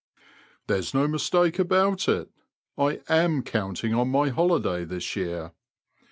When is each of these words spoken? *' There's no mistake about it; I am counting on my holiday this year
*' 0.35 0.65
There's 0.65 0.95
no 0.95 1.07
mistake 1.07 1.59
about 1.59 2.09
it; 2.09 2.31
I 2.75 3.01
am 3.07 3.43
counting 3.43 3.93
on 3.93 4.07
my 4.09 4.29
holiday 4.29 4.83
this 4.83 5.15
year 5.15 5.51